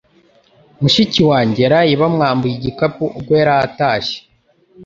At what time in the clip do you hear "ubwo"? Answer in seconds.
3.17-3.31